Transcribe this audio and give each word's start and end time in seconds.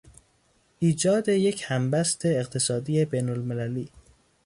ایجاد 0.79 1.29
یک 1.29 1.63
همبست 1.67 2.25
اقتصادی 2.25 3.05
بین 3.05 3.29
المللی 3.29 3.89